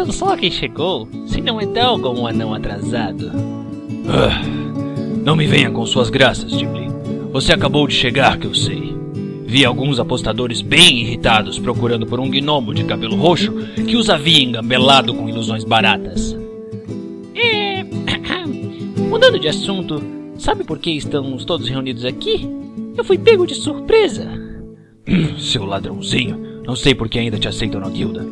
[0.00, 3.30] Vejam só quem chegou, se não então como um anão atrasado.
[4.08, 4.42] Ah,
[5.22, 6.88] não me venha com suas graças, Ghibli.
[7.32, 8.96] Você acabou de chegar, que eu sei.
[9.44, 14.42] Vi alguns apostadores bem irritados procurando por um gnomo de cabelo roxo que os havia
[14.42, 16.34] engambelado com ilusões baratas.
[17.34, 17.84] É...
[19.06, 20.02] Mudando de assunto,
[20.38, 22.48] sabe por que estamos todos reunidos aqui?
[22.96, 24.30] Eu fui pego de surpresa.
[25.36, 28.26] Seu ladrãozinho, não sei por que ainda te aceitam na guilda.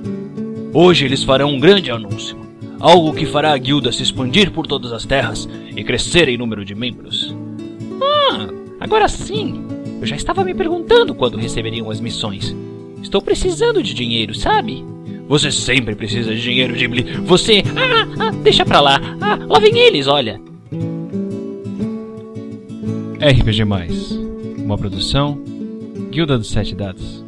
[0.73, 2.37] Hoje eles farão um grande anúncio.
[2.81, 6.65] Algo que fará a guilda se expandir por todas as terras e crescer em número
[6.65, 7.35] de membros.
[8.01, 8.49] Ah,
[8.81, 9.65] agora sim!
[10.01, 12.55] Eu já estava me perguntando quando receberiam as missões.
[13.03, 14.85] Estou precisando de dinheiro, sabe?
[15.29, 17.03] Você sempre precisa de dinheiro, Ghibli.
[17.25, 17.63] Você.
[17.77, 19.01] Ah, ah, deixa pra lá.
[19.21, 20.41] Ah, lá vem eles, olha.
[23.21, 23.65] RPG
[24.59, 25.43] uma produção
[26.11, 27.28] Guilda dos Sete Dados.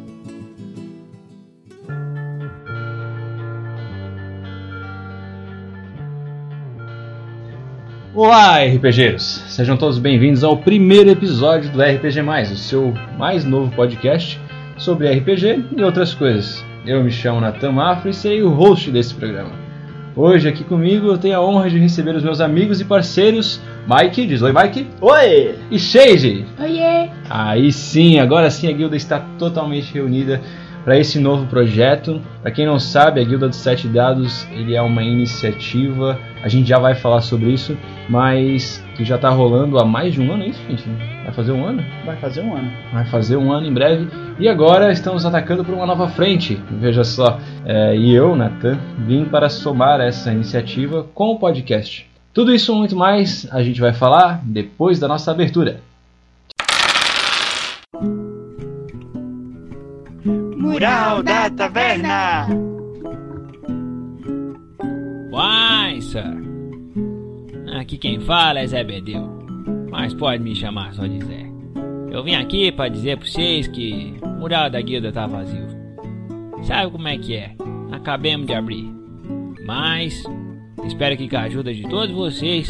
[8.23, 9.43] Olá, RPGeiros!
[9.47, 12.21] Sejam todos bem-vindos ao primeiro episódio do RPG,
[12.53, 14.39] o seu mais novo podcast
[14.77, 16.63] sobre RPG e outras coisas.
[16.85, 19.49] Eu me chamo Natan Mafra e serei o host desse programa.
[20.15, 24.27] Hoje, aqui comigo, eu tenho a honra de receber os meus amigos e parceiros Mike,
[24.27, 24.87] diz oi Mike.
[25.01, 25.55] Oi!
[25.71, 26.45] E Sheiji.
[26.59, 27.09] Oiê!
[27.27, 30.39] Aí sim, agora sim a guilda está totalmente reunida
[30.83, 32.21] para esse novo projeto.
[32.41, 36.67] Para quem não sabe, a Guilda dos Sete Dados ele é uma iniciativa, a gente
[36.67, 37.77] já vai falar sobre isso,
[38.09, 40.83] mas que já está rolando há mais de um ano, é isso, gente?
[41.23, 41.83] Vai fazer um ano?
[42.05, 42.71] Vai fazer um ano.
[42.91, 44.07] Vai fazer um ano em breve.
[44.39, 46.59] E agora estamos atacando por uma nova frente.
[46.71, 52.09] Veja só, é, e eu, Nathan, vim para somar essa iniciativa com o podcast.
[52.33, 55.81] Tudo isso e muito mais a gente vai falar depois da nossa abertura.
[60.71, 62.47] Mural da Taverna!
[65.29, 66.23] Uai, sir.
[67.77, 69.27] Aqui quem fala é Zé Bedeu,
[69.89, 71.45] mas pode me chamar só de Zé.
[72.09, 75.67] Eu vim aqui para dizer para vocês que o mural da guilda tá vazio.
[76.63, 77.53] Sabe como é que é?
[77.91, 78.89] Acabemos de abrir.
[79.65, 80.23] Mas
[80.85, 82.69] espero que com a ajuda de todos vocês,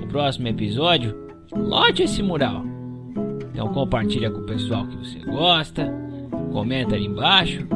[0.00, 1.12] no próximo episódio,
[1.52, 2.62] lote esse mural.
[3.52, 6.05] Então compartilha com o pessoal que você gosta
[6.52, 7.66] comenta ali embaixo.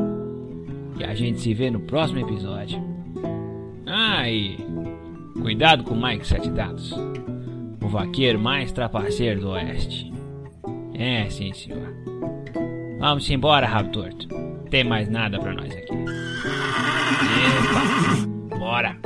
[0.98, 2.82] E a gente se vê no próximo episódio.
[3.86, 4.58] Ah, e
[5.40, 6.92] cuidado com o Mike Sete Dados,
[7.82, 10.12] o vaqueiro mais trapaceiro do Oeste.
[10.94, 11.94] É, sim, senhor.
[12.98, 14.28] Vamos embora, rabo torto.
[14.68, 15.94] Tem mais nada para nós aqui.
[17.50, 18.99] Epa, bora!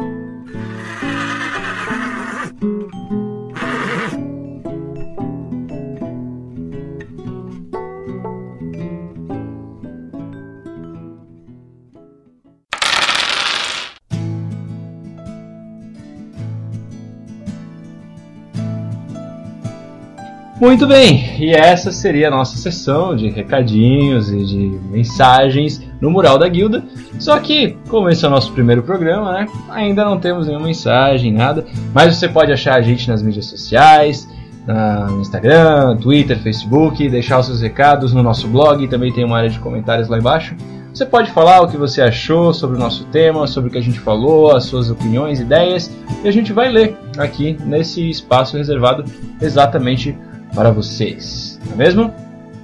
[20.65, 26.39] Muito bem, e essa seria a nossa sessão de recadinhos e de mensagens no mural
[26.39, 26.83] da guilda.
[27.19, 31.31] Só que, como esse é o nosso primeiro programa, né, ainda não temos nenhuma mensagem,
[31.31, 31.67] nada.
[31.93, 34.27] Mas você pode achar a gente nas mídias sociais,
[34.67, 39.51] no Instagram, Twitter, Facebook, deixar os seus recados no nosso blog, também tem uma área
[39.51, 40.57] de comentários lá embaixo.
[40.95, 43.83] Você pode falar o que você achou sobre o nosso tema, sobre o que a
[43.83, 49.05] gente falou, as suas opiniões, ideias, e a gente vai ler aqui nesse espaço reservado
[49.43, 50.17] exatamente
[50.55, 52.15] para vocês, não é mesmo?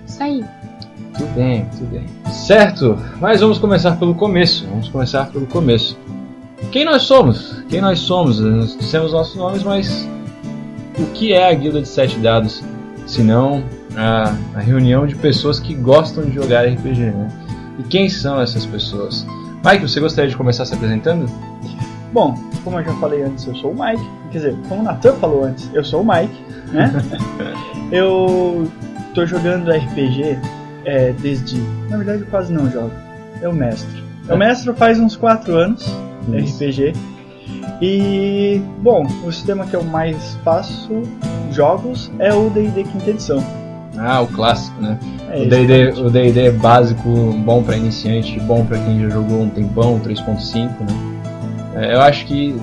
[0.06, 0.44] Isso aí.
[1.16, 2.04] Tudo bem, tudo bem.
[2.32, 4.66] Certo, mas vamos começar pelo começo.
[4.68, 5.98] Vamos começar pelo começo.
[6.70, 7.62] Quem nós somos?
[7.68, 8.40] Quem nós somos?
[8.40, 10.08] Nós dissemos nossos nomes, mas
[10.98, 12.62] o que é a Guilda de Sete Dados?
[13.06, 13.64] Se não
[13.96, 17.28] a, a reunião de pessoas que gostam de jogar RPG, né?
[17.78, 19.26] E quem são essas pessoas?
[19.64, 21.26] Mike, você gostaria de começar se apresentando?
[22.12, 22.34] Bom,
[22.64, 24.04] como eu já falei antes, eu sou o Mike.
[24.30, 26.34] Quer dizer, como o Nathan falou antes, eu sou o Mike,
[26.72, 26.92] né?
[27.92, 28.70] Eu
[29.14, 30.38] tô jogando RPG
[30.84, 31.60] é, desde.
[31.88, 32.92] Na verdade, eu quase não jogo.
[33.42, 34.02] Eu mestro.
[34.28, 35.92] Eu mestro faz uns 4 anos
[36.32, 36.64] Isso.
[36.64, 36.92] RPG.
[37.82, 41.02] E, bom, o sistema que eu mais faço
[41.50, 43.42] jogos é o DD Quinta Edição.
[43.96, 44.98] Ah, o clássico, né?
[45.30, 45.42] É,
[46.00, 47.08] o D&D é básico,
[47.44, 51.10] bom para iniciante, bom para quem já jogou um tempão, 3.5, né?
[51.76, 52.54] É, eu acho que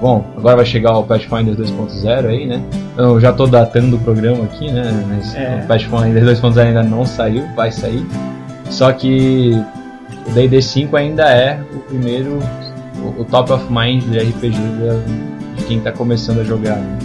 [0.00, 2.62] Bom, agora vai chegar o Pathfinder 2.0 aí, né?
[2.96, 5.04] Eu já tô datando o programa aqui, né?
[5.06, 5.60] Mas é.
[5.62, 8.06] o Pathfinder 2.0 ainda não saiu, vai sair.
[8.70, 9.52] Só que
[10.26, 12.38] o D&D 5 ainda é o primeiro,
[13.04, 14.56] o, o top of mind de RPG
[15.56, 16.76] de, quem tá começando a jogar.
[16.76, 16.98] Né?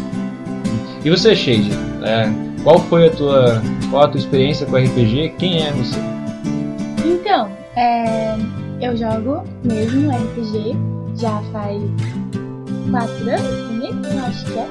[1.04, 1.72] E você, Shade?
[2.02, 2.30] É,
[2.64, 5.34] qual foi a tua, qual a tua experiência com RPG?
[5.38, 6.00] Quem é você?
[7.06, 8.38] Então, é,
[8.80, 10.76] eu jogo mesmo RPG
[11.18, 11.82] já faz
[12.92, 14.68] quatro anos comigo, eu acho que é.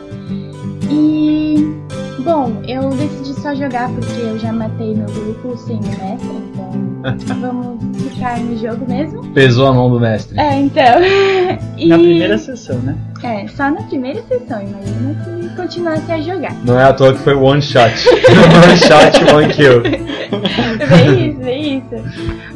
[0.90, 1.74] E
[2.22, 7.36] bom, eu decidi só jogar porque eu já matei meu grupo sem o mestre, então
[7.40, 9.22] vamos ficar no jogo mesmo.
[9.32, 10.38] Pesou a mão do mestre.
[10.38, 10.84] É, então.
[11.76, 12.96] E- Na primeira sessão, né?
[13.22, 16.54] É, só na primeira sessão, imagina se continuasse a jogar.
[16.64, 17.90] Não é à toa que foi one shot.
[18.08, 19.82] one shot, one kill.
[19.82, 22.04] Bem isso, bem isso.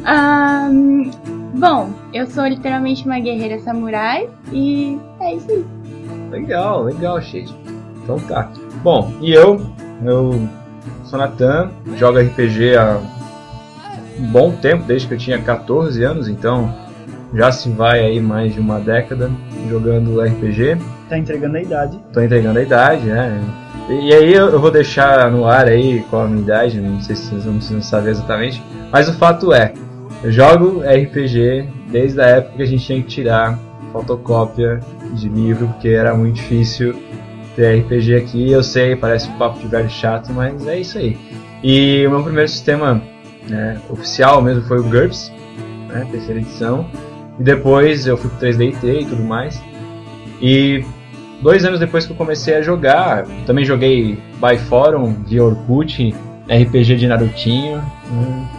[0.05, 1.11] Ahn,
[1.55, 5.65] bom, eu sou literalmente uma guerreira samurai e é isso aí.
[6.31, 7.55] Legal, legal, Shade.
[8.03, 8.51] Então tá.
[8.83, 9.61] Bom, e eu?
[10.03, 10.47] Eu
[11.03, 12.99] sou Natan, jogo RPG há
[14.17, 16.73] um bom tempo, desde que eu tinha 14 anos, então
[17.33, 19.29] já se vai aí mais de uma década
[19.69, 20.77] jogando RPG.
[21.07, 21.99] Tá entregando a idade.
[22.13, 23.41] Tô entregando a idade, né?
[23.89, 27.29] E, aí eu, vou deixar no ar aí qual a minha idade, não sei se
[27.29, 29.73] vocês não precisam saber exatamente, mas o fato é,
[30.23, 33.57] eu jogo RPG desde a época que a gente tinha que tirar
[33.91, 34.79] fotocópia
[35.13, 36.95] de livro, porque era muito difícil
[37.55, 38.51] ter RPG aqui.
[38.51, 41.17] Eu sei, parece um papo de velho chato, mas é isso aí.
[41.63, 43.01] E o meu primeiro sistema
[43.49, 45.31] né, oficial mesmo foi o GURPS,
[45.87, 46.85] né, terceira edição.
[47.39, 49.61] E depois eu fui pro 3DT e tudo mais.
[50.41, 50.83] E
[51.41, 56.13] dois anos depois que eu comecei a jogar, também joguei by Forum, via Orkut,
[56.49, 57.77] RPG de Narutinho.
[58.11, 58.58] né.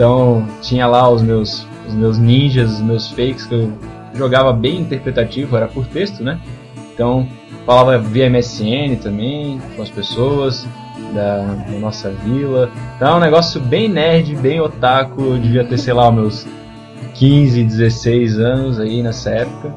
[0.00, 3.70] Então tinha lá os meus, os meus ninjas, os meus fakes que eu
[4.14, 6.40] jogava bem interpretativo, era por texto, né?
[6.94, 7.28] Então
[7.66, 10.66] falava via MSN também com as pessoas
[11.14, 12.70] da, da nossa vila.
[12.96, 15.20] Então é um negócio bem nerd, bem otaku.
[15.20, 16.46] Eu devia ter, sei lá, meus
[17.16, 19.70] 15, 16 anos aí nessa época.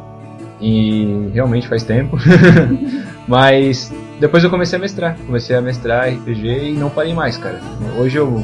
[0.62, 2.18] E realmente faz tempo.
[3.28, 3.92] Mas
[4.22, 5.18] depois eu comecei a mestrar.
[5.26, 7.60] Comecei a mestrar RPG e não parei mais, cara.
[8.00, 8.42] Hoje eu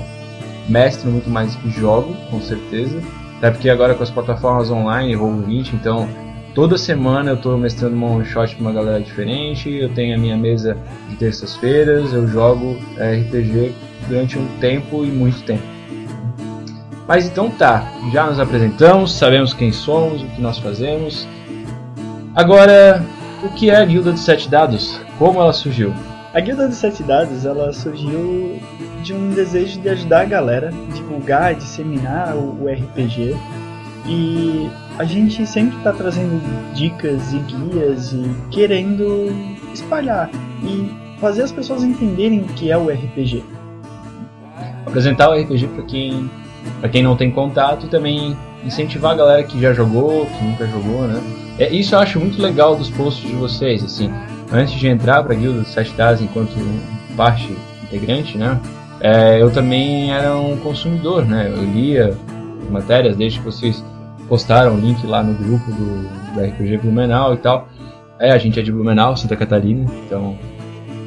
[0.70, 3.02] mestro muito mais que jogo, com certeza.
[3.38, 6.08] Até porque agora com as plataformas online, Roll 20, então
[6.54, 9.70] toda semana eu tô mestrando uma one shot pra uma galera diferente.
[9.70, 10.78] Eu tenho a minha mesa
[11.10, 13.74] de terças-feiras, eu jogo é, RPG
[14.08, 15.64] durante um tempo e muito tempo.
[17.08, 21.28] Mas então tá, já nos apresentamos, sabemos quem somos, o que nós fazemos.
[22.36, 23.04] Agora,
[23.44, 25.02] o que é a Guilda dos Sete Dados?
[25.18, 25.92] Como ela surgiu?
[26.32, 28.60] A Guilda dos Sete Dados, ela surgiu
[29.02, 33.36] de um desejo de ajudar a galera, divulgar, disseminar o, o RPG.
[34.06, 36.40] E a gente sempre está trazendo
[36.76, 39.28] dicas e guias e querendo
[39.74, 40.30] espalhar
[40.64, 43.44] e fazer as pessoas entenderem o que é o RPG.
[44.86, 46.30] Apresentar o RPG para quem,
[46.92, 51.08] quem não tem contato e também incentivar a galera que já jogou, que nunca jogou,
[51.08, 51.20] né?
[51.58, 54.14] É, isso eu acho muito legal dos posts de vocês, assim.
[54.52, 56.54] Antes de entrar para a Guilda dos Sete Dados enquanto
[57.16, 58.60] parte integrante, né?
[59.02, 61.52] É, eu também era um consumidor, né?
[61.54, 62.18] Eu lia
[62.70, 63.84] matérias desde que vocês
[64.28, 67.68] postaram o link lá no grupo do, do RPG Blumenau e tal.
[68.20, 70.38] É, a gente é de Blumenau, Santa Catarina, então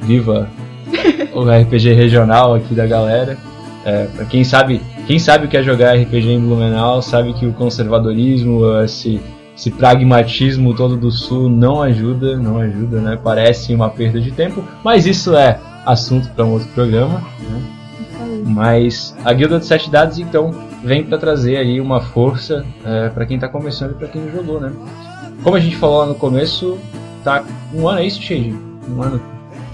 [0.03, 0.49] viva
[1.35, 3.37] o RPG regional aqui da galera.
[3.85, 7.47] É, pra quem sabe, quem sabe o que é jogar RPG em Blumenau, sabe que
[7.47, 9.21] o conservadorismo, esse,
[9.57, 13.19] esse pragmatismo todo do sul não ajuda, não ajuda, né?
[13.23, 17.23] Parece uma perda de tempo, mas isso é assunto para um outro programa.
[17.41, 17.63] Né?
[18.47, 20.51] Mas a Guilda de Sete Dados, então,
[20.83, 24.33] vem para trazer aí uma força é, para quem tá começando e para quem não
[24.33, 24.73] jogou, né?
[25.43, 26.79] Como a gente falou lá no começo,
[27.23, 28.57] tá um ano é isso, Shinji?
[28.89, 29.21] Um ano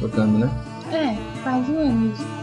[0.00, 0.50] tocando, né?
[0.92, 2.38] É, quase um ano isso.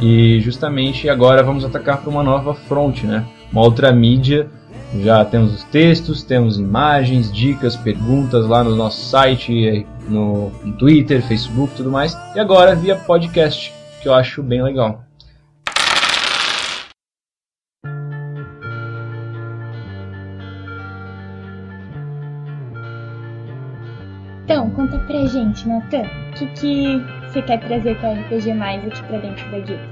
[0.00, 3.24] E justamente agora vamos atacar para uma nova fronte, né?
[3.52, 4.48] Uma outra mídia.
[5.02, 11.74] Já temos os textos, temos imagens, dicas, perguntas lá no nosso site, no, Twitter, Facebook,
[11.74, 12.16] tudo mais.
[12.34, 15.02] E agora via podcast, que eu acho bem legal.
[24.44, 28.84] Então, conta pra gente, Natan, o que, que você quer trazer com o RPG Mais
[28.86, 29.88] aqui pra dentro da guilda?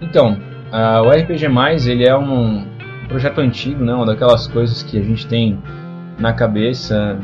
[0.00, 0.38] Então,
[0.72, 1.46] ah, o RPG
[1.86, 2.73] ele é um
[3.04, 3.94] projeto antigo, né?
[3.94, 5.58] Uma daquelas coisas que a gente tem
[6.18, 7.18] na cabeça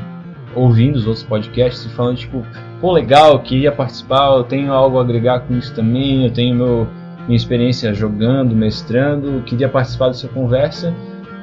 [0.55, 2.45] ouvindo os outros podcasts e falando tipo,
[2.81, 6.89] pô, legal, queria participar, eu tenho algo a agregar com isso também, eu tenho meu,
[7.27, 10.93] minha experiência jogando, mestrando, queria participar dessa conversa,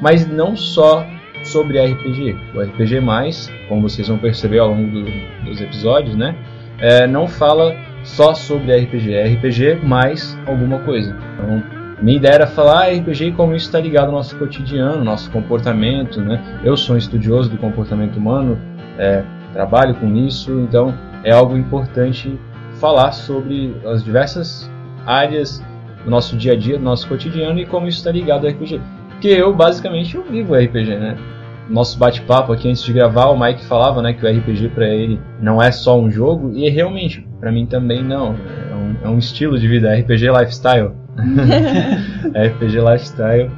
[0.01, 1.05] mas não só
[1.43, 2.35] sobre RPG.
[2.53, 2.99] O RPG,
[3.69, 6.35] como vocês vão perceber ao longo do- dos episódios, né?
[6.79, 11.15] é, não fala só sobre RPG, é RPG mais alguma coisa.
[11.33, 15.03] Então, minha ideia era falar ah, RPG e como isso está ligado ao nosso cotidiano,
[15.03, 16.61] nosso comportamento, né?
[16.63, 18.59] Eu sou um estudioso do comportamento humano,
[18.99, 19.23] é,
[19.53, 22.39] trabalho com isso, então é algo importante
[22.79, 24.69] falar sobre as diversas
[25.05, 25.63] áreas
[26.03, 28.79] do nosso dia a dia, do nosso cotidiano e como isso está ligado ao RPG.
[29.09, 31.17] Porque eu basicamente eu vivo RPG, né?
[31.69, 35.19] Nosso bate-papo aqui antes de gravar, o Mike falava, né, que o RPG para ele
[35.41, 38.35] não é só um jogo e realmente para mim também não.
[38.71, 40.91] É um, é um, estilo de vida, RPG lifestyle.
[42.29, 43.51] RPG lifestyle.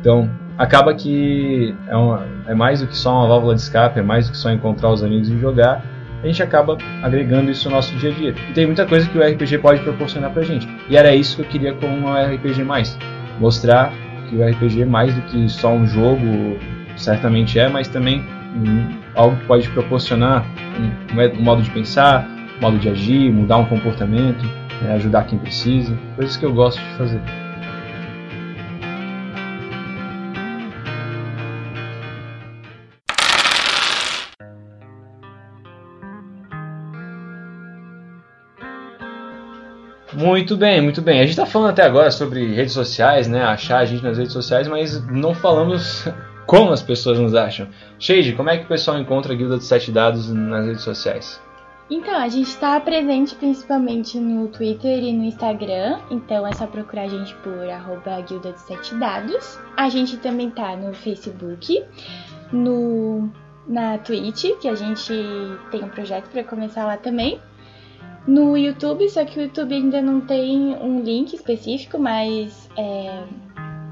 [0.00, 0.28] Então
[0.58, 4.26] acaba que é, uma, é mais do que só uma válvula de escape, é mais
[4.26, 5.82] do que só encontrar os amigos e jogar
[6.24, 8.34] a gente acaba agregando isso no nosso dia a dia.
[8.48, 10.66] E tem muita coisa que o RPG pode proporcionar pra gente.
[10.88, 12.64] E era isso que eu queria com o RPG+.
[13.38, 13.92] Mostrar
[14.28, 16.58] que o RPG é mais do que só um jogo,
[16.96, 18.24] certamente é, mas também
[18.56, 20.46] um, algo que pode proporcionar
[20.78, 22.26] um, um, modo de pensar,
[22.60, 24.44] modo de agir, mudar um comportamento,
[24.82, 27.20] né, ajudar quem precisa, coisas que eu gosto de fazer.
[40.14, 41.18] Muito bem, muito bem.
[41.18, 43.42] A gente está falando até agora sobre redes sociais, né?
[43.42, 46.08] Achar a gente nas redes sociais, mas não falamos
[46.46, 47.68] como as pessoas nos acham.
[47.98, 51.43] Shade, como é que o pessoal encontra a Guilda dos Sete Dados nas redes sociais?
[51.90, 57.02] Então, a gente está presente principalmente no Twitter e no Instagram, então é só procurar
[57.02, 59.58] a gente por arroba Guilda dos Sete Dados.
[59.76, 61.84] A gente também tá no Facebook,
[62.50, 63.28] no,
[63.68, 65.12] na Twitch, que a gente
[65.70, 67.38] tem um projeto para começar lá também
[68.26, 73.22] no YouTube, só que o YouTube ainda não tem um link específico, mas é...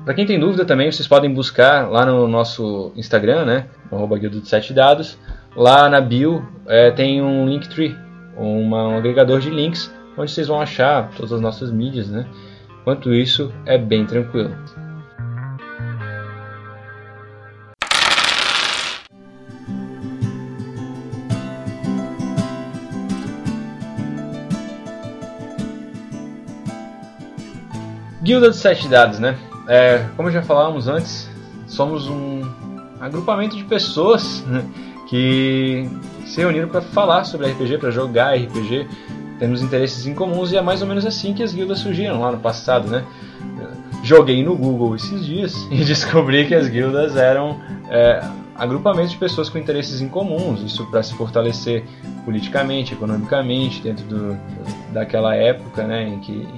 [0.04, 3.68] Para quem tem dúvida também, vocês podem buscar lá no nosso Instagram, né?
[3.90, 5.16] Arroba Guilda de Sete Dados.
[5.54, 7.94] Lá na bio é, tem um Linktree,
[8.36, 12.26] uma, um agregador de links, onde vocês vão achar todas as nossas mídias, né?
[12.84, 14.50] Quanto isso, é bem tranquilo.
[28.22, 29.36] Guilda dos Sete Dados, né?
[29.68, 31.30] É, como já falávamos antes,
[31.66, 32.42] somos um
[33.00, 34.64] agrupamento de pessoas né,
[35.12, 35.86] que
[36.24, 38.88] se reuniram para falar sobre RPG, para jogar RPG.
[39.38, 42.32] Temos interesses em comuns e é mais ou menos assim que as guildas surgiram lá
[42.32, 43.04] no passado, né?
[44.02, 48.26] Joguei no Google esses dias e descobri que as guildas eram é,
[48.56, 51.84] agrupamentos de pessoas com interesses em comuns, isso para se fortalecer
[52.24, 54.38] politicamente, economicamente, dentro do,
[54.94, 56.48] daquela época, né, em que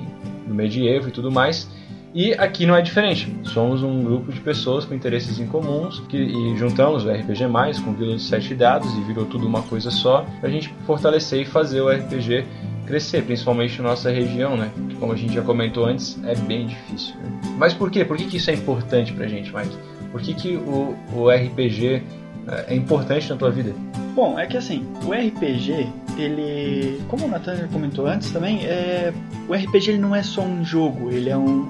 [0.46, 1.68] do medievo e tudo mais.
[2.14, 3.36] E aqui não é diferente.
[3.42, 7.80] Somos um grupo de pessoas com interesses em comuns que, e juntamos o RPG mais
[7.80, 11.40] com Vila de Sete Dados e virou tudo uma coisa só para a gente fortalecer
[11.40, 12.46] e fazer o RPG
[12.86, 14.70] crescer, principalmente na nossa região, né?
[15.00, 17.16] Como a gente já comentou antes, é bem difícil.
[17.16, 17.54] Né?
[17.58, 18.04] Mas por quê?
[18.04, 19.76] Por que, que isso é importante para a gente, Mike?
[20.12, 22.00] Por que, que o, o RPG
[22.46, 23.74] é, é importante na tua vida?
[24.14, 29.12] Bom, é que assim, o RPG, ele, como o Nathan comentou antes também, é,
[29.48, 31.68] o RPG ele não é só um jogo, ele é um,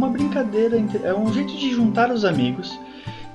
[0.00, 2.78] uma brincadeira, é um jeito de juntar os amigos,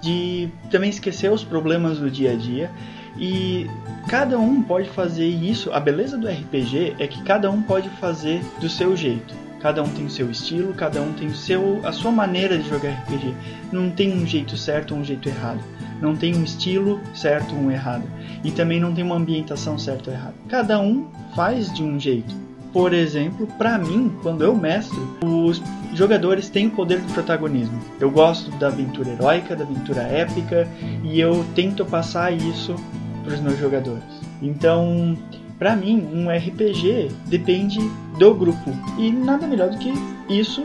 [0.01, 2.71] de também esquecer os problemas do dia a dia
[3.17, 3.69] e
[4.07, 5.71] cada um pode fazer isso.
[5.71, 9.33] A beleza do RPG é que cada um pode fazer do seu jeito.
[9.61, 12.67] Cada um tem o seu estilo, cada um tem o seu, a sua maneira de
[12.67, 13.33] jogar RPG.
[13.71, 15.59] Não tem um jeito certo ou um jeito errado.
[16.01, 18.09] Não tem um estilo certo ou um errado.
[18.43, 20.35] E também não tem uma ambientação certa ou errada.
[20.49, 22.44] Cada um faz de um jeito.
[22.75, 25.61] Por exemplo, para mim, quando eu mestro, os
[25.93, 27.79] jogadores têm o poder do protagonismo.
[28.01, 30.67] Eu gosto da aventura heróica, da aventura épica,
[31.01, 32.75] e eu tento passar isso
[33.23, 34.03] para os meus jogadores.
[34.41, 35.17] Então,
[35.57, 37.79] para mim, um RPG depende
[38.19, 38.71] do grupo.
[38.97, 39.93] E nada melhor do que
[40.27, 40.61] isso,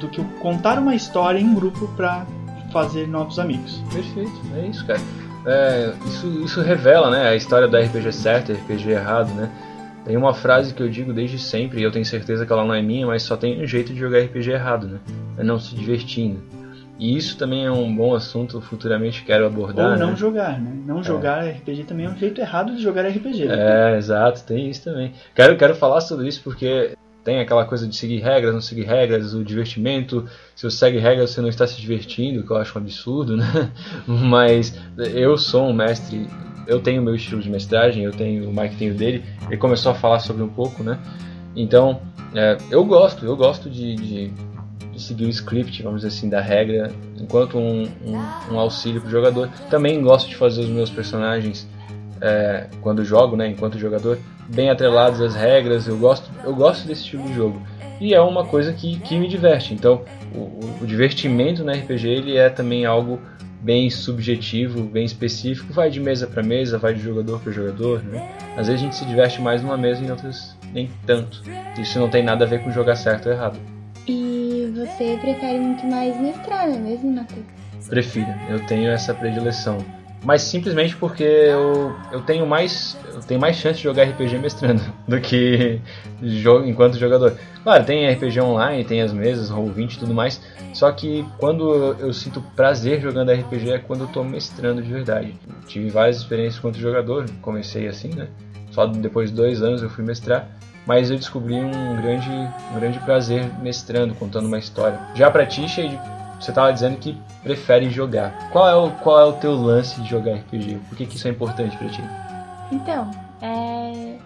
[0.00, 2.26] do que contar uma história em grupo para
[2.72, 3.80] fazer novos amigos.
[3.92, 5.00] Perfeito, é isso, cara.
[5.46, 9.48] É, isso, isso revela né, a história do RPG certo e RPG errado, né?
[10.08, 12.72] Tem uma frase que eu digo desde sempre, e eu tenho certeza que ela não
[12.72, 15.00] é minha, mas só tem um jeito de jogar RPG errado, né?
[15.36, 16.42] É não se divertindo.
[16.98, 19.92] E isso também é um bom assunto, futuramente quero abordar.
[19.92, 20.16] Ou não né?
[20.16, 20.72] jogar, né?
[20.86, 21.02] Não é.
[21.02, 23.44] jogar RPG também é um jeito errado de jogar RPG.
[23.44, 23.92] Né?
[23.92, 25.12] É, exato, tem isso também.
[25.34, 29.34] Quero, quero falar sobre isso porque tem aquela coisa de seguir regras, não seguir regras,
[29.34, 30.26] o divertimento.
[30.56, 33.70] Se você segue regras, você não está se divertindo, que eu acho um absurdo, né?
[34.08, 36.26] Mas eu sou um mestre,
[36.68, 39.24] eu tenho meu estilo de mestragem, eu tenho o Mike tem o dele.
[39.46, 40.98] Ele começou a falar sobre um pouco, né?
[41.56, 42.00] Então,
[42.34, 44.28] é, eu gosto, eu gosto de, de,
[44.92, 49.08] de, seguir o script, vamos dizer assim, da regra, enquanto um, um, um auxílio para
[49.08, 49.48] o jogador.
[49.70, 51.66] Também gosto de fazer os meus personagens
[52.20, 55.88] é, quando jogo, né, enquanto jogador, bem atrelados às regras.
[55.88, 57.62] Eu gosto, eu gosto desse tipo de jogo
[57.98, 59.72] e é uma coisa que, que me diverte.
[59.72, 60.02] Então,
[60.34, 63.18] o, o divertimento no RPG ele é também algo
[63.60, 68.02] bem subjetivo, bem específico, vai de mesa para mesa, vai de jogador para jogador.
[68.02, 68.28] Né?
[68.56, 71.42] Às vezes a gente se diverte mais numa mesa e em outras nem tanto.
[71.78, 73.58] Isso não tem nada a ver com jogar certo ou errado
[74.78, 77.42] você prefere muito mais mestrar, não é mesmo, Natan?
[77.88, 79.78] Prefiro, eu tenho essa predileção.
[80.24, 84.82] Mas simplesmente porque eu, eu tenho mais eu tenho mais chance de jogar RPG mestrando
[85.06, 85.80] do que
[86.22, 87.36] jogo, enquanto jogador.
[87.62, 90.40] Claro, tem RPG online, tem as mesas, Roll20 e tudo mais.
[90.72, 95.34] Só que quando eu sinto prazer jogando RPG é quando eu tô mestrando de verdade.
[95.66, 98.28] Tive várias experiências enquanto jogador, comecei assim, né?
[98.70, 100.48] Só depois de dois anos eu fui mestrar.
[100.86, 104.98] Mas eu descobri um grande, um grande prazer mestrando, contando uma história.
[105.14, 106.00] Já pra ti, Shade,
[106.38, 108.50] você estava dizendo que prefere jogar.
[108.50, 110.80] Qual é o, qual é o teu lance de jogar RPG?
[110.88, 112.02] Por que, que isso é importante para ti?
[112.70, 113.10] Então,
[113.42, 114.18] é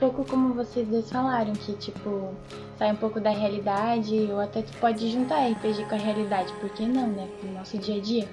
[0.00, 2.30] pouco como vocês dois falaram, que tipo,
[2.78, 6.70] sai um pouco da realidade, ou até tu pode juntar RPG com a realidade, por
[6.70, 7.28] que não, né?
[7.42, 8.26] No nosso dia a dia.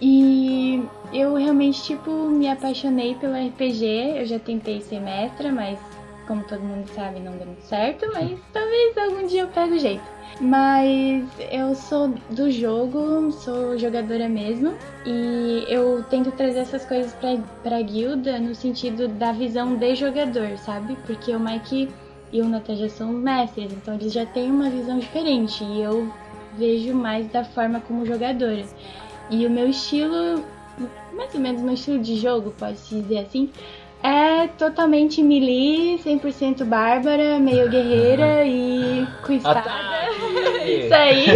[0.00, 3.84] E eu realmente, tipo, me apaixonei pelo RPG,
[4.16, 5.78] eu já tentei ser mestra, mas
[6.26, 10.02] como todo mundo sabe, não muito certo, mas talvez algum dia eu pegue o jeito.
[10.40, 14.74] Mas eu sou do jogo, sou jogadora mesmo,
[15.06, 20.58] e eu tento trazer essas coisas pra, pra guilda no sentido da visão de jogador,
[20.58, 20.96] sabe?
[21.06, 21.88] Porque o Mike
[22.32, 26.12] e o Nata já são mestres, então eles já têm uma visão diferente, e eu
[26.58, 28.64] vejo mais da forma como jogadora.
[29.30, 30.44] E o meu estilo,
[31.12, 33.50] mais ou menos meu estilo de jogo, pode-se dizer assim,
[34.04, 39.64] é totalmente melee, 100% bárbara, meio guerreira e com espada.
[40.62, 41.26] Isso aí.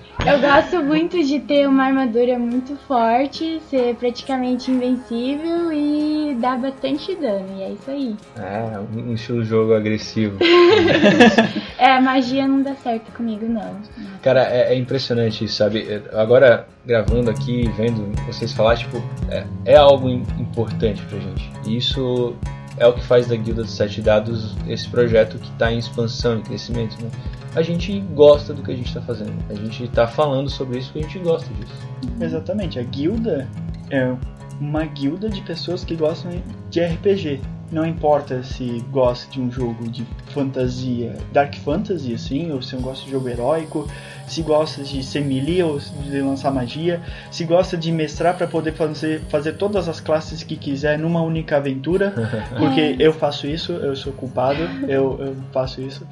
[0.30, 7.16] Eu gosto muito de ter uma armadura muito forte, ser praticamente invencível e dar bastante
[7.16, 7.48] dano.
[7.58, 8.16] E é isso aí.
[8.36, 10.38] É, um estilo de jogo agressivo.
[11.76, 13.76] é, magia não dá certo comigo, não.
[14.22, 16.00] Cara, é, é impressionante isso, sabe?
[16.12, 21.50] Agora, gravando aqui, vendo vocês falar, tipo, é, é algo importante pra gente.
[21.66, 22.36] E isso
[22.78, 26.38] é o que faz da Guilda dos Sete Dados esse projeto que está em expansão
[26.38, 27.10] e crescimento, né?
[27.54, 29.32] A gente gosta do que a gente está fazendo.
[29.48, 31.72] A gente está falando sobre isso porque a gente gosta disso.
[32.20, 32.78] Exatamente.
[32.78, 33.48] A guilda
[33.90, 34.14] é
[34.60, 36.30] uma guilda de pessoas que gostam
[36.68, 37.40] de RPG.
[37.72, 42.82] Não importa se gosta de um jogo de fantasia, dark fantasy, assim, ou se não
[42.82, 43.88] gosta de jogo heróico,
[44.30, 48.72] se gosta de ser melee ou de lançar magia, se gosta de mestrar para poder
[48.72, 52.14] fazer, fazer todas as classes que quiser numa única aventura,
[52.56, 56.06] porque eu faço isso, eu sou culpado, eu, eu faço isso.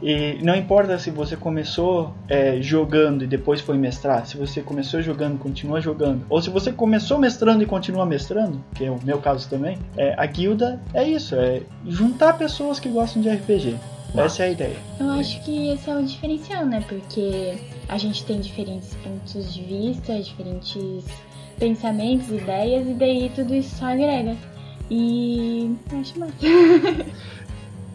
[0.00, 5.02] E não importa se você começou é, jogando e depois foi mestrar, se você começou
[5.02, 9.18] jogando continua jogando, ou se você começou mestrando e continua mestrando, que é o meu
[9.18, 13.76] caso também, é, a guilda é isso, é juntar pessoas que gostam de RPG.
[14.16, 14.76] Essa é a ideia.
[15.00, 16.84] Eu acho que esse é o diferencial, né?
[16.88, 21.04] Porque a gente tem diferentes pontos de vista, diferentes
[21.58, 24.36] pensamentos, ideias, e daí tudo isso só agrega.
[24.90, 26.34] E eu acho massa.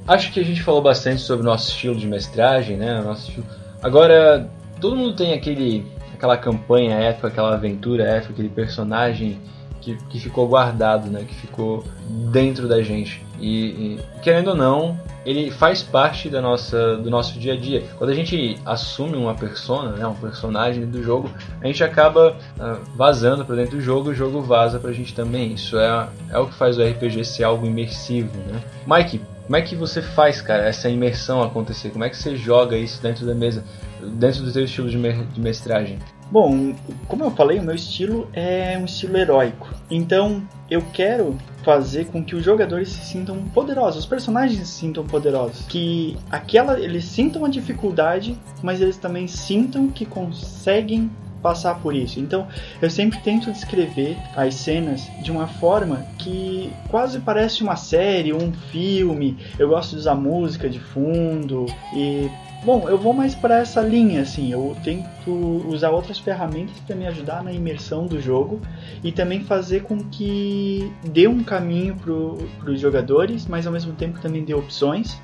[0.07, 3.01] acho que a gente falou bastante sobre o nosso estilo de mestragem, né?
[3.01, 3.45] Nosso estilo...
[3.81, 4.49] Agora,
[4.81, 9.39] todo mundo tem aquele, aquela campanha épica, aquela aventura épica, aquele personagem
[9.81, 11.23] que, que ficou guardado, né?
[11.27, 11.83] Que ficou
[12.31, 13.23] dentro da gente.
[13.39, 17.83] E, e, querendo ou não, ele faz parte da nossa, do nosso dia a dia.
[17.97, 21.29] Quando a gente assume uma persona, né, um personagem do jogo,
[21.61, 25.13] a gente acaba uh, vazando para dentro do jogo, e o jogo vaza pra gente
[25.13, 25.53] também.
[25.53, 28.61] Isso é, é o que faz o RPG ser algo imersivo, né?
[28.85, 31.89] Mike, como é que você faz, cara, essa imersão acontecer?
[31.89, 33.63] Como é que você joga isso dentro da mesa,
[33.99, 35.97] dentro do seu estilo de, me de mestragem?
[36.31, 36.75] Bom,
[37.07, 39.67] como eu falei, o meu estilo é um estilo heróico.
[39.89, 45.05] Então, eu quero fazer com que os jogadores se sintam poderosos, os personagens se sintam
[45.05, 51.09] poderosos, que aquela eles sintam a dificuldade, mas eles também sintam que conseguem
[51.41, 52.19] passar por isso.
[52.19, 52.47] Então,
[52.81, 58.53] eu sempre tento descrever as cenas de uma forma que quase parece uma série, um
[58.71, 59.37] filme.
[59.57, 62.29] Eu gosto de usar música de fundo e
[62.61, 64.51] Bom, eu vou mais para essa linha, assim.
[64.51, 65.31] Eu tento
[65.67, 68.59] usar outras ferramentas para me ajudar na imersão do jogo
[69.01, 74.19] e também fazer com que dê um caminho para os jogadores, mas ao mesmo tempo
[74.19, 75.17] também dê opções.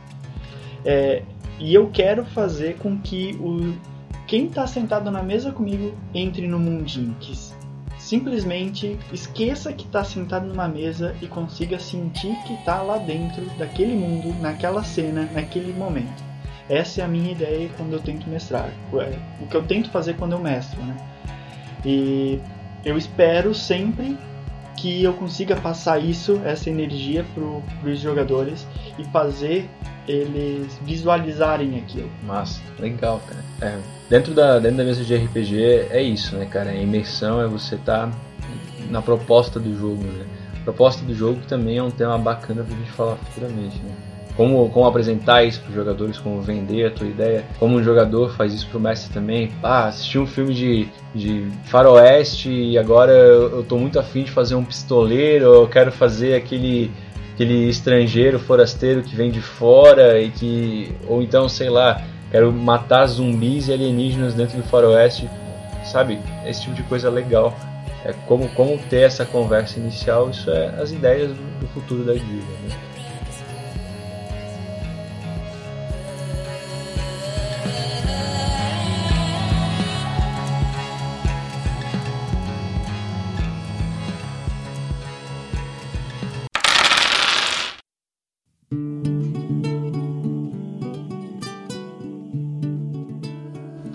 [0.85, 1.23] É,
[1.59, 3.73] e eu quero fazer com que o,
[4.27, 7.33] quem está sentado na mesa comigo entre no mundinho, que
[7.99, 13.95] simplesmente esqueça que está sentado numa mesa e consiga sentir que está lá dentro daquele
[13.95, 16.23] mundo, naquela cena, naquele momento.
[16.67, 18.69] Essa é a minha ideia quando eu tento mestrar.
[18.93, 20.97] É, o que eu tento fazer quando eu mestro, né?
[21.85, 22.39] E
[22.83, 24.17] eu espero sempre
[24.75, 29.69] que eu consiga passar isso, essa energia para os jogadores e fazer
[30.07, 32.09] eles visualizarem aquilo.
[32.23, 33.43] Massa, legal, cara.
[33.61, 36.69] É, dentro, da, dentro da mesa de RPG é isso, né, cara?
[36.69, 38.17] A imersão é você estar tá
[38.89, 40.25] na proposta do jogo, né?
[40.63, 44.14] Proposta do jogo também é um tema bacana pra gente falar futuramente, né?
[44.35, 48.35] Como, como apresentar isso para os jogadores, como vender a tua ideia, como um jogador
[48.35, 49.51] faz isso para o mestre também.
[49.63, 54.55] Ah, assisti um filme de, de faroeste e agora eu, estou muito afim de fazer
[54.55, 56.91] um pistoleiro, eu quero fazer aquele
[57.33, 63.05] aquele estrangeiro forasteiro que vem de fora e que ou então sei lá quero matar
[63.07, 65.29] zumbis e alienígenas dentro do faroeste
[65.83, 67.53] sabe esse tipo de coisa legal
[68.05, 72.13] é como como ter essa conversa inicial isso é as ideias do, do futuro da
[72.13, 72.84] vida né?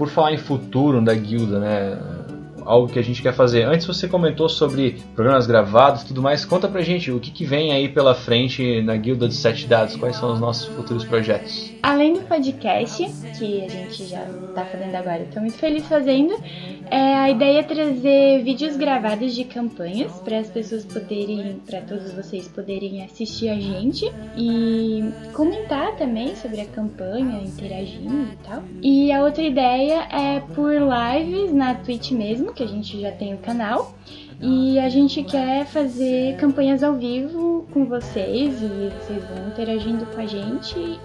[0.01, 1.99] Por falar em futuro da guilda, né?
[2.65, 3.65] Algo que a gente quer fazer.
[3.65, 6.43] Antes você comentou sobre programas gravados e tudo mais.
[6.43, 9.97] Conta pra gente o que, que vem aí pela frente na Guilda de Sete Dados.
[9.97, 11.71] Quais são os nossos futuros projetos?
[11.83, 13.07] Além do podcast,
[13.39, 16.35] que a gente já tá fazendo agora, estou muito feliz fazendo,
[16.91, 22.13] é, a ideia é trazer vídeos gravados de campanhas para as pessoas poderem, para todos
[22.13, 28.63] vocês poderem assistir a gente e comentar também sobre a campanha, interagindo e tal.
[28.83, 33.35] E a outra ideia é por lives na Twitch mesmo, que a gente já tem
[33.35, 33.95] o canal.
[34.43, 40.19] E a gente quer fazer campanhas ao vivo com vocês e vocês vão interagindo com
[40.19, 40.99] a gente e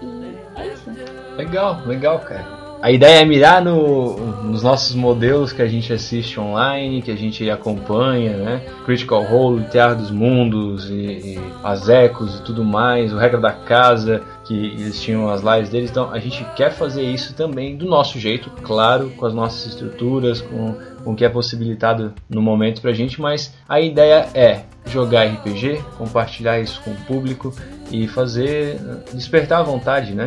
[0.56, 0.90] é isso.
[1.36, 2.65] Legal, legal, cara.
[2.82, 7.16] A ideia é mirar no, nos nossos modelos que a gente assiste online, que a
[7.16, 8.62] gente acompanha, né?
[8.84, 13.52] Critical Role, Teatro dos Mundos, e, e as Ecos e tudo mais, o Regra da
[13.52, 15.90] Casa, que eles tinham as lives deles.
[15.90, 20.40] Então a gente quer fazer isso também do nosso jeito, claro, com as nossas estruturas,
[20.40, 25.24] com, com o que é possibilitado no momento pra gente, mas a ideia é jogar
[25.24, 27.52] RPG, compartilhar isso com o público
[27.90, 28.78] e fazer
[29.12, 30.26] despertar a vontade, né?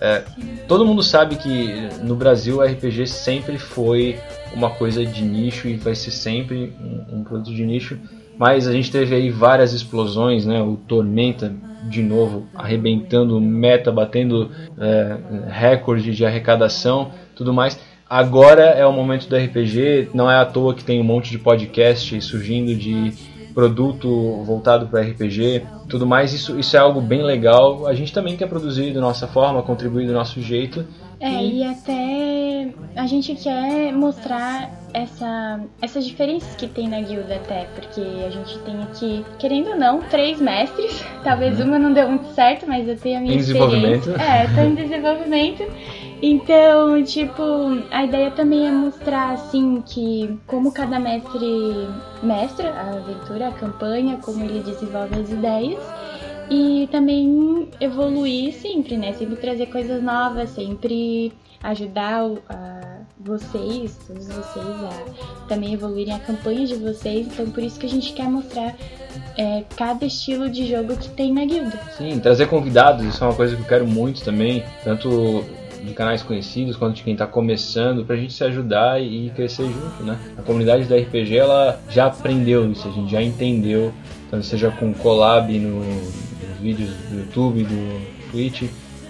[0.00, 0.22] É,
[0.66, 4.18] todo mundo sabe que no Brasil o RPG sempre foi
[4.54, 7.98] uma coisa de nicho e vai ser sempre um, um produto de nicho.
[8.38, 10.62] Mas a gente teve aí várias explosões, né?
[10.62, 11.54] O Tormenta
[11.88, 15.16] de novo arrebentando meta, batendo é,
[15.48, 17.78] recorde de arrecadação, tudo mais.
[18.08, 21.38] Agora é o momento do RPG, não é à toa que tem um monte de
[21.38, 23.12] podcast surgindo de
[23.60, 27.86] produto voltado para RPG, tudo mais, isso, isso é algo bem legal.
[27.86, 30.86] A gente também quer produzir da nossa forma, contribuir do nosso jeito.
[31.20, 37.34] É, e, e até a gente quer mostrar essa, essas diferenças que tem na guilda
[37.34, 41.04] até, porque a gente tem aqui, querendo ou não, três mestres.
[41.22, 41.66] Talvez uhum.
[41.66, 43.98] uma não deu muito certo, mas eu tenho a minha em experiência.
[43.98, 44.20] Desenvolvimento.
[44.22, 45.64] É, tô em desenvolvimento.
[46.22, 47.42] Então, tipo,
[47.90, 51.88] a ideia também é mostrar assim que como cada mestre
[52.22, 55.82] mestra a aventura, a campanha, como ele desenvolve as ideias
[56.50, 59.12] e também evoluir sempre, né?
[59.14, 66.66] Sempre trazer coisas novas, sempre ajudar a vocês, todos vocês, a também evoluírem a campanha
[66.66, 67.26] de vocês.
[67.28, 68.74] Então, por isso que a gente quer mostrar
[69.38, 71.78] é, cada estilo de jogo que tem na guilda.
[71.96, 75.44] Sim, trazer convidados, isso é uma coisa que eu quero muito também, tanto
[75.84, 79.64] de canais conhecidos quanto de quem está começando, para a gente se ajudar e crescer
[79.64, 80.18] junto, né?
[80.36, 83.92] A comunidade da RPG ela já aprendeu isso, a gente já entendeu,
[84.30, 88.64] tanto seja com collab no, nos vídeos do YouTube, do Twitch,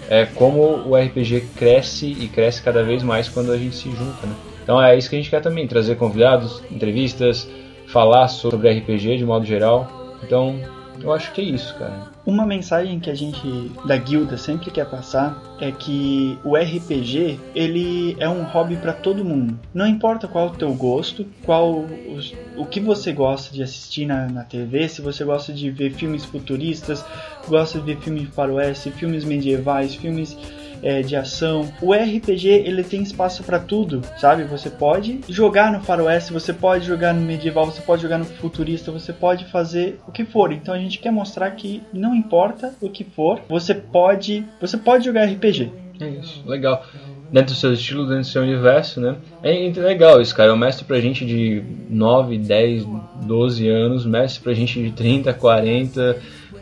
[0.09, 4.27] é como o RPG cresce e cresce cada vez mais quando a gente se junta,
[4.27, 4.35] né?
[4.63, 7.47] Então é isso que a gente quer também, trazer convidados, entrevistas,
[7.87, 10.17] falar sobre RPG de modo geral.
[10.23, 10.59] Então,
[11.03, 12.09] eu acho que é isso, cara.
[12.25, 18.15] Uma mensagem que a gente da guilda sempre quer passar é que o RPG ele
[18.19, 19.59] é um hobby para todo mundo.
[19.73, 24.27] Não importa qual o teu gosto, qual os, o que você gosta de assistir na,
[24.27, 27.03] na TV, se você gosta de ver filmes futuristas,
[27.47, 30.37] gosta de ver filmes faroeste, filmes medievais, filmes
[30.83, 31.71] é, de ação.
[31.81, 34.43] O RPG ele tem espaço para tudo, sabe?
[34.45, 38.91] Você pode jogar no faroeste, você pode jogar no medieval, você pode jogar no futurista,
[38.91, 40.51] você pode fazer o que for.
[40.51, 45.05] Então a gente quer mostrar que não importa o que for, você pode, você pode
[45.05, 45.71] jogar RPG.
[45.99, 46.85] É isso, legal.
[47.31, 49.15] Dentro do seu estilo, dentro do seu universo, né?
[49.41, 50.49] É legal isso, cara.
[50.49, 52.85] É um mestre pra gente de 9, 10,
[53.21, 56.17] 12 anos, mestre pra gente de 30, 40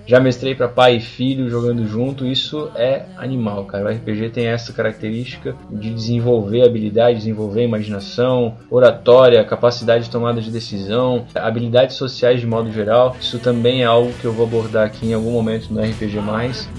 [0.09, 3.85] já mestrei para pai e filho jogando junto, isso é animal, cara.
[3.85, 10.49] O RPG tem essa característica de desenvolver habilidade, desenvolver imaginação, oratória, capacidade de tomada de
[10.49, 13.15] decisão, habilidades sociais de modo geral.
[13.21, 16.09] Isso também é algo que eu vou abordar aqui em algum momento no RPG+,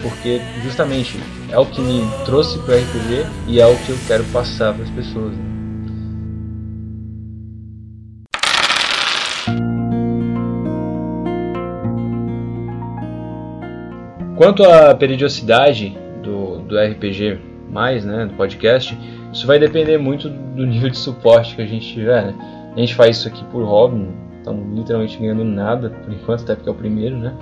[0.03, 1.17] porque justamente
[1.53, 4.75] é o que me trouxe para o RPG e é o que eu quero passar
[4.75, 5.31] para as pessoas.
[5.37, 5.50] Né?
[14.41, 18.99] Quanto à periodicidade do, do RPG, mais, né, do podcast,
[19.31, 22.25] isso vai depender muito do nível de suporte que a gente tiver.
[22.25, 22.35] Né?
[22.75, 26.71] A gente faz isso aqui por hobby, estamos literalmente ganhando nada por enquanto, até porque
[26.71, 27.35] é o primeiro, né?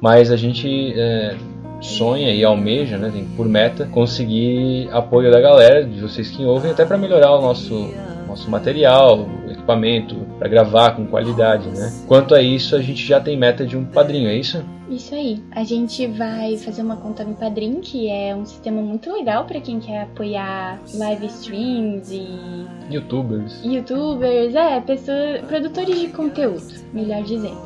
[0.00, 1.34] Mas a gente é,
[1.80, 6.70] sonha e almeja, né, tem por meta conseguir apoio da galera, de vocês que ouvem,
[6.70, 7.92] até para melhorar o nosso
[8.28, 11.92] nosso material, equipamento para gravar com qualidade, né?
[12.06, 14.64] Quanto a isso, a gente já tem meta de um padrinho, é isso?
[14.88, 15.42] Isso aí.
[15.52, 19.60] A gente vai fazer uma conta no Padrim, que é um sistema muito legal para
[19.60, 23.64] quem quer apoiar live streams e youtubers.
[23.64, 27.56] Youtubers, é, pessoas, produtores de conteúdo, melhor dizendo.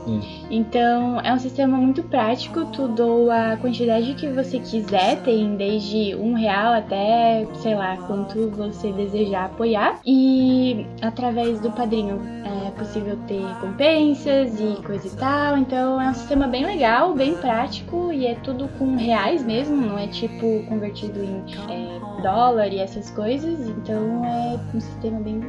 [0.51, 6.15] Então, é um sistema muito prático, tu doa a quantidade que você quiser, tem desde
[6.15, 9.99] um real até, sei lá, quanto você desejar apoiar.
[10.07, 12.21] E através do padrinho
[12.67, 15.57] é possível ter recompensas e coisa e tal.
[15.57, 19.99] Então é um sistema bem legal, bem prático e é tudo com reais mesmo, não
[19.99, 23.69] é tipo convertido em é, dólar e essas coisas.
[23.69, 25.41] Então é um sistema bem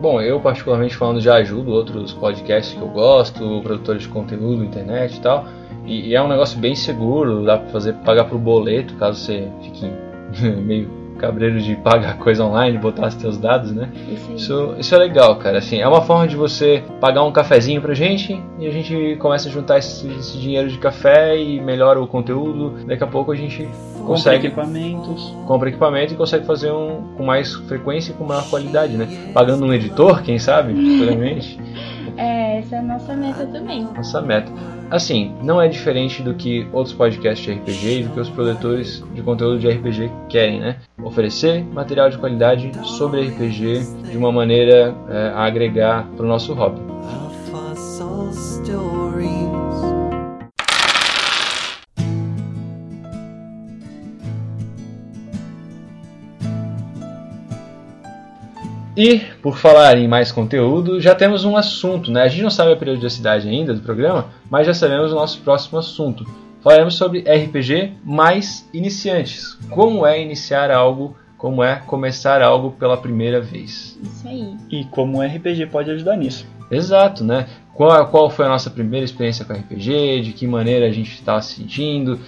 [0.00, 5.16] Bom, eu particularmente falando já ajudo outros podcasts que eu gosto, produtores de conteúdo, internet
[5.16, 5.44] e tal.
[5.84, 9.48] E, e é um negócio bem seguro, dá pra fazer pagar pro boleto, caso você
[9.60, 9.90] fique
[10.62, 13.90] meio cabreiro de pagar coisa online, botar os seus dados, né?
[14.08, 14.32] isso.
[14.34, 15.58] Isso, isso é legal, cara.
[15.58, 19.48] Assim, é uma forma de você pagar um cafezinho pra gente e a gente começa
[19.48, 22.84] a juntar esse, esse dinheiro de café e melhora o conteúdo.
[22.86, 25.34] Daqui a pouco a gente Compra consegue equipamentos.
[25.46, 29.06] compra equipamento e consegue fazer um com mais frequência e com maior qualidade, né?
[29.34, 31.58] Pagando um editor, quem sabe, futuramente.
[32.16, 33.86] É, essa é a nossa meta também.
[33.94, 34.50] Nossa meta.
[34.90, 39.04] Assim, não é diferente do que outros podcasts de RPG e do que os produtores
[39.14, 40.76] de conteúdo de RPG querem, né?
[41.02, 46.54] Oferecer material de qualidade sobre RPG de uma maneira é, a agregar para o nosso
[46.54, 46.80] hobby.
[58.98, 62.22] E, por falar em mais conteúdo, já temos um assunto, né?
[62.22, 65.78] A gente não sabe a periodicidade ainda do programa, mas já sabemos o nosso próximo
[65.78, 66.26] assunto.
[66.64, 69.56] Falaremos sobre RPG mais iniciantes.
[69.70, 73.96] Como é iniciar algo, como é começar algo pela primeira vez.
[74.02, 74.56] Isso aí.
[74.68, 76.44] E como o RPG pode ajudar nisso.
[76.68, 77.46] Exato, né?
[77.74, 81.40] Qual, qual foi a nossa primeira experiência com RPG, de que maneira a gente está
[81.40, 82.18] se sentindo,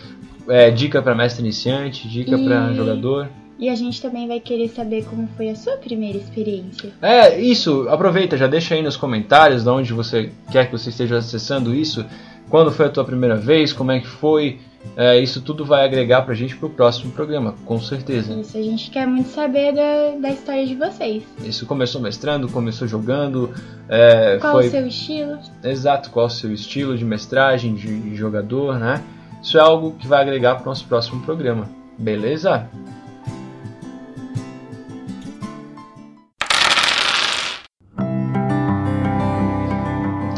[0.48, 3.28] é, dica para mestre iniciante, dica E- para jogador.
[3.60, 6.90] E a gente também vai querer saber como foi a sua primeira experiência.
[7.02, 11.18] É, isso, aproveita, já deixa aí nos comentários de onde você quer que você esteja
[11.18, 12.06] acessando isso,
[12.48, 14.58] quando foi a tua primeira vez, como é que foi,
[14.96, 18.32] é, isso tudo vai agregar pra gente pro próximo programa, com certeza.
[18.32, 21.22] Isso, a gente quer muito saber da, da história de vocês.
[21.44, 23.50] Isso começou mestrando, começou jogando,
[23.90, 25.38] é, Qual foi o seu estilo?
[25.62, 29.02] exato qual o seu estilo de mestragem, de, de jogador, né?
[29.42, 31.68] Isso é algo que vai agregar pro nosso próximo programa,
[31.98, 32.66] beleza?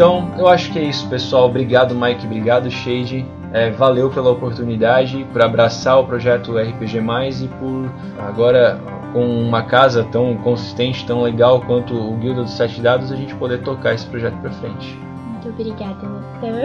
[0.02, 1.46] Então, eu acho que é isso, pessoal.
[1.46, 2.26] Obrigado, Mike.
[2.26, 3.24] Obrigado, Shade.
[3.52, 6.98] É, valeu pela oportunidade, por abraçar o projeto RPG+,
[7.44, 7.88] e por
[8.18, 8.80] agora,
[9.12, 13.32] com uma casa tão consistente, tão legal quanto o Guilda dos Sete Dados, a gente
[13.36, 14.98] poder tocar esse projeto pra frente.
[15.34, 16.62] Muito obrigada, Natan.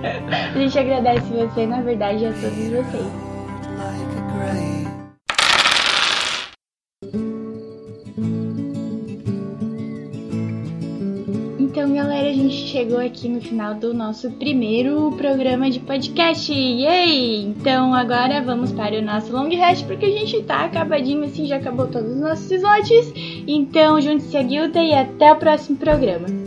[0.54, 3.12] a gente agradece você, na verdade, a todos vocês.
[3.76, 4.91] Like
[12.82, 16.52] chegou aqui no final do nosso primeiro programa de podcast.
[16.52, 17.44] Yay!
[17.44, 21.58] Então, agora vamos para o nosso long rest, porque a gente tá acabadinho assim, já
[21.58, 23.12] acabou todos os nossos slots.
[23.46, 26.41] Então, junte-se à guilda e até o próximo programa.